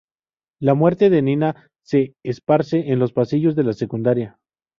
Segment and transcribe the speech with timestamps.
[0.59, 4.39] La muerte de Nina se esparce en los pasillos de la secundaria.